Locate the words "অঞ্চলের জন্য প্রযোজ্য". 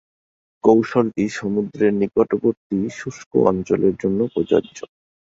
3.49-4.77